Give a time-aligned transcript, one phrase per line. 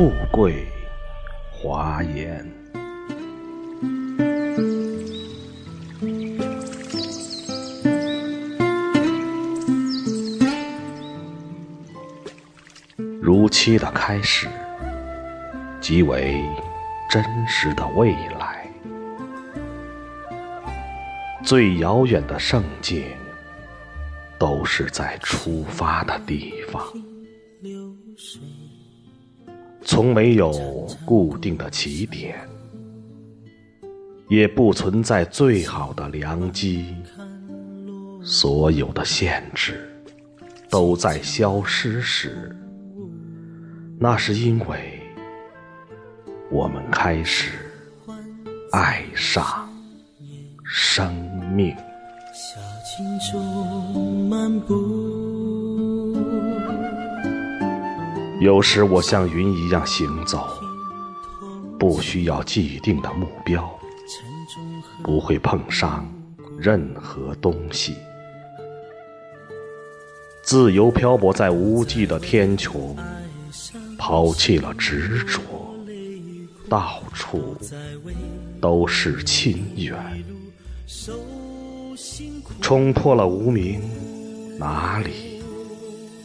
[0.00, 0.66] 富贵
[1.52, 2.50] 华严。
[13.20, 14.48] 如期的开始，
[15.82, 16.42] 即为
[17.10, 18.66] 真实的未来。
[21.42, 23.04] 最遥远的圣境，
[24.38, 26.82] 都是在出发的地方。
[27.60, 28.40] 流水
[29.82, 30.52] 从没有
[31.04, 32.38] 固定的起点，
[34.28, 36.94] 也不存在最好的良机。
[38.22, 39.90] 所有的限制，
[40.68, 42.54] 都在消失时。
[43.98, 45.00] 那是因为，
[46.50, 47.52] 我们开始
[48.72, 49.68] 爱上
[50.64, 51.12] 生
[51.54, 51.74] 命。
[52.32, 52.60] 小
[52.96, 54.74] 径中漫步
[58.40, 60.48] 有时我像云一样行走，
[61.78, 63.70] 不需要既定的目标，
[65.04, 66.10] 不会碰伤
[66.58, 67.96] 任何东西，
[70.42, 72.96] 自由漂泊在无际的天穹。
[73.98, 75.42] 抛弃了执着，
[76.66, 77.54] 到处
[78.58, 79.94] 都是亲缘；
[82.62, 83.82] 冲破了无名，
[84.58, 85.42] 哪里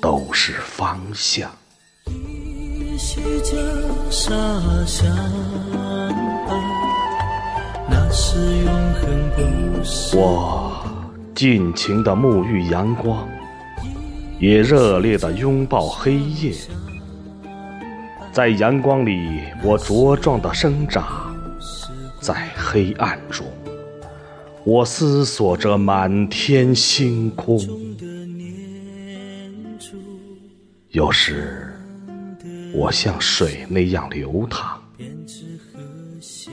[0.00, 1.50] 都是方向。
[10.16, 10.86] 我
[11.34, 13.28] 尽情的沐浴阳光，
[14.38, 16.54] 也热烈的拥抱黑夜。
[18.30, 21.02] 在阳光里，我茁壮的生长；
[22.20, 23.44] 在黑暗中，
[24.62, 27.58] 我思索着满天星空。
[30.90, 31.73] 有时，
[32.74, 34.82] 我像水那样流淌，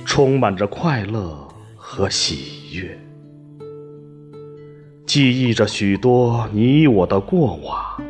[0.05, 2.97] 充满着快乐和喜悦，
[5.07, 8.01] 记忆着许多你我的过往，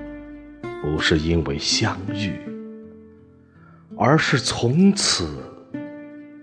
[0.82, 2.34] 不是因为相遇。
[3.98, 5.44] 而是从此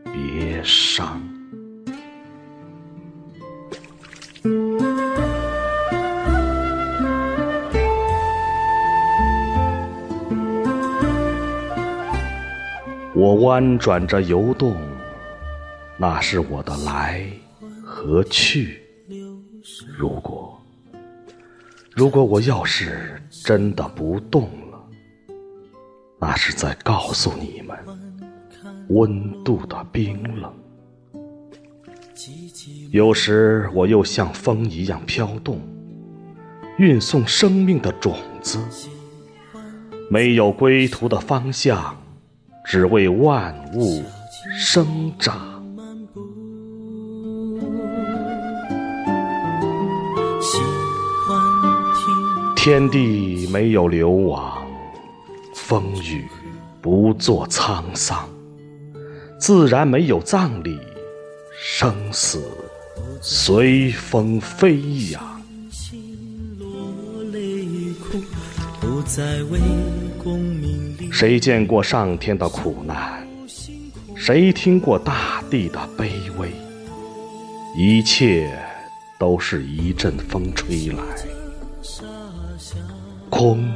[0.05, 1.21] 别伤。
[13.29, 14.75] 我弯转着游动，
[15.99, 17.27] 那是我的来
[17.85, 18.81] 和去。
[19.99, 20.59] 如果，
[21.95, 24.83] 如果我要是真的不动了。
[26.19, 27.77] 那是在告诉你们，
[28.89, 30.51] 温度的冰冷。
[32.91, 35.61] 有时我又像风一样飘动，
[36.79, 38.59] 运送生命的种子。
[40.11, 41.95] 没有归途的方向，
[42.71, 44.05] 只为万物
[44.59, 45.65] 生长。
[52.55, 54.69] 天地没有流亡。
[55.55, 56.27] 风雨
[56.83, 58.29] 不作沧桑，
[59.41, 60.79] 自然没有葬礼，
[61.59, 62.43] 生死
[63.23, 64.79] 随风飞
[65.11, 65.41] 扬。
[68.81, 69.59] 不再为
[71.13, 73.27] 谁见过上天的苦难？
[74.15, 76.51] 谁听过大地的卑微？
[77.77, 78.51] 一切
[79.19, 81.03] 都是一阵风吹来，
[83.31, 83.69] 空。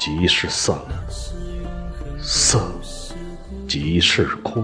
[0.00, 0.84] 即是色，
[2.20, 2.60] 色
[3.66, 4.62] 即是空，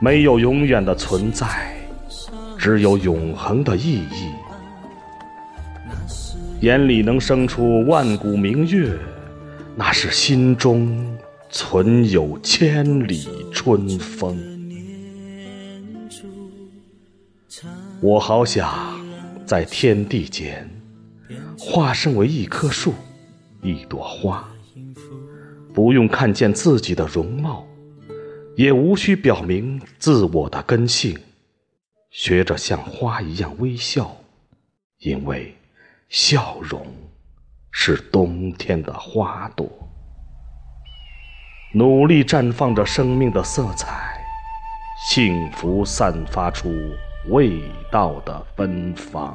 [0.00, 1.76] 没有永远的存在，
[2.56, 4.30] 只有永恒的意义。
[6.62, 8.98] 眼里能生出万古明月，
[9.76, 11.16] 那是心中
[11.50, 14.34] 存有千里春风。
[18.00, 18.98] 我好想
[19.44, 20.68] 在天地间
[21.58, 22.94] 化身为一棵树。
[23.62, 24.48] 一朵花，
[25.74, 27.66] 不用看见自己的容貌，
[28.54, 31.18] 也无需表明自我的根性，
[32.10, 34.16] 学着像花一样微笑，
[35.00, 35.52] 因为
[36.08, 36.86] 笑容
[37.72, 39.68] 是冬天的花朵，
[41.74, 44.16] 努力绽放着生命的色彩，
[45.08, 46.72] 幸福散发出
[47.28, 47.60] 味
[47.90, 49.34] 道的芬芳。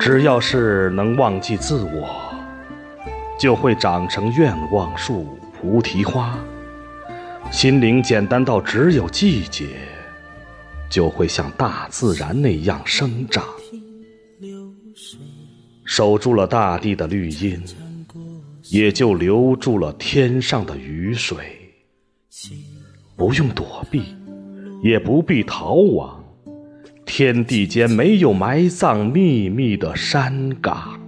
[0.00, 2.34] 只要是能忘记自我，
[3.38, 6.38] 就会长成愿望树、菩提花。
[7.50, 9.66] 心灵简单到只有季节，
[10.90, 13.42] 就会像大自然那样生长。
[15.86, 17.62] 守住了大地的绿荫，
[18.64, 21.38] 也就留住了天上的雨水。
[23.16, 24.14] 不用躲避，
[24.82, 26.22] 也不必逃亡，
[27.06, 31.00] 天地间没有埋葬秘密的山岗。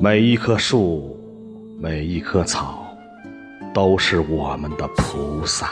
[0.00, 1.18] 每一棵树，
[1.78, 2.82] 每一棵草。
[3.74, 5.68] 都是我们的菩萨，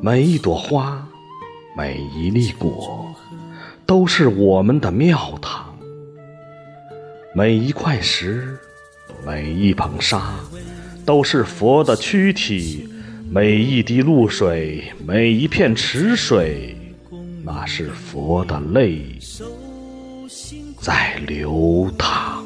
[0.00, 1.06] 每一朵花，
[1.76, 3.06] 每一粒果，
[3.84, 5.76] 都是我们的庙堂。
[7.34, 8.56] 每一块石，
[9.26, 10.32] 每一捧沙，
[11.04, 12.88] 都是佛的躯体。
[13.30, 16.74] 每一滴露水，每一片池水，
[17.44, 19.04] 那是佛的泪
[20.80, 22.36] 在流淌。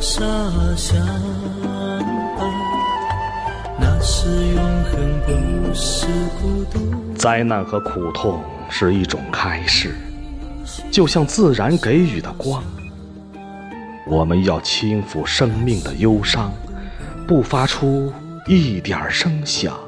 [0.00, 0.24] 沙
[0.76, 0.98] 相
[2.38, 2.52] 爱，
[3.78, 6.06] 那是永恒，不是
[6.40, 7.14] 孤独。
[7.14, 9.94] 灾难和苦痛是一种开始，
[10.90, 12.62] 就像自然给予的光。
[14.06, 16.52] 我们要轻抚生命的忧伤，
[17.26, 18.12] 不发出
[18.46, 19.78] 一点声响。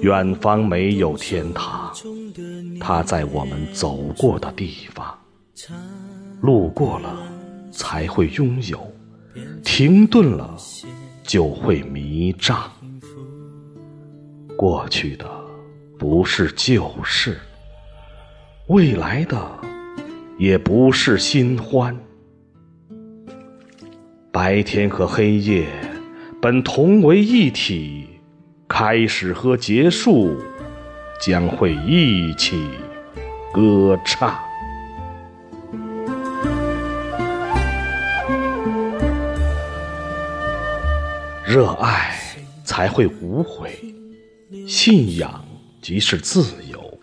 [0.00, 1.92] 远方没有天堂，
[2.80, 5.18] 它在我们走过的地方，
[6.40, 7.32] 路过了。
[7.72, 8.90] 才会拥有，
[9.62, 10.56] 停顿了
[11.22, 12.72] 就会迷障。
[14.56, 15.28] 过去的
[15.98, 17.38] 不是旧事，
[18.68, 19.38] 未来的
[20.38, 21.94] 也不是新欢。
[24.32, 25.68] 白天和黑夜
[26.40, 28.06] 本同为一体，
[28.68, 30.36] 开始和结束
[31.20, 32.68] 将会一起
[33.52, 34.38] 歌唱。
[41.46, 42.14] 热爱
[42.64, 43.70] 才会无悔，
[44.68, 45.42] 信仰
[45.80, 46.98] 即是自由，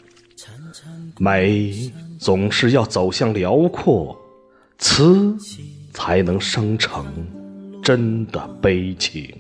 [1.18, 4.16] 美总是要走向辽阔，
[4.78, 5.36] 词
[5.94, 7.06] 才能生成
[7.82, 9.34] 真的悲情。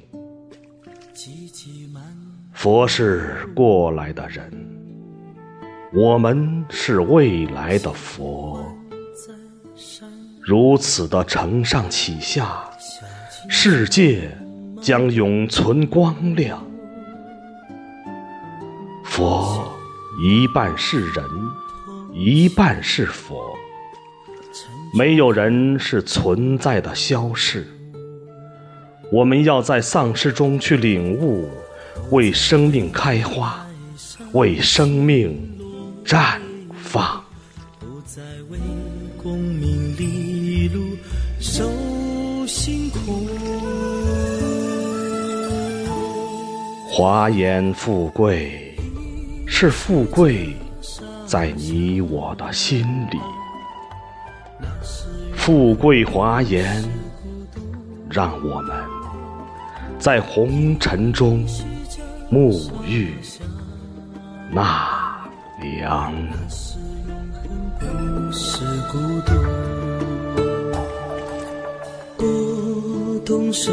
[2.64, 4.50] 佛是过来的人，
[5.92, 8.66] 我们是未来的佛，
[10.40, 12.64] 如此的承上启下，
[13.50, 14.32] 世界。
[14.82, 16.62] 将永存光亮。
[19.06, 19.66] 佛
[20.22, 21.24] 一半是人，
[22.14, 23.56] 一半是佛。
[24.94, 27.66] 没有人是存在的消逝。
[29.10, 31.50] 我们要在丧失中去领悟，
[32.12, 33.66] 为生命开花，
[34.34, 35.36] 为生命
[36.06, 36.40] 绽
[36.76, 37.24] 放。
[37.80, 38.60] 不再为
[39.22, 40.82] 功名利禄
[41.40, 41.64] 受
[42.46, 43.28] 辛苦。
[46.88, 48.76] 华严富贵，
[49.48, 50.56] 是富贵
[51.26, 53.18] 在你我的心里。
[55.36, 56.84] 富贵华严，
[58.10, 58.76] 让我们
[59.98, 61.44] 在红尘中
[62.34, 63.14] 沐浴
[64.52, 64.90] 纳
[65.62, 66.12] 凉。
[72.18, 73.72] 拨动手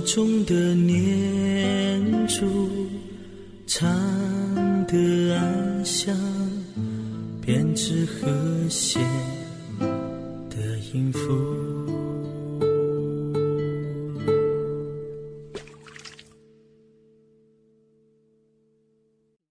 [0.00, 2.48] 中的念珠，
[3.68, 3.88] 唱
[4.88, 6.12] 得安详，
[7.40, 8.28] 编织和
[8.68, 8.98] 谐
[10.48, 10.56] 的
[10.92, 11.89] 音符。